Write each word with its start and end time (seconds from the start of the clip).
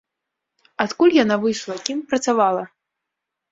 Адкуль 0.85 1.13
яна 1.17 1.37
выйшла, 1.45 1.75
кім 1.91 2.01
працавала? 2.09 2.67